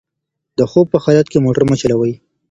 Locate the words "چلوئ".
1.81-2.13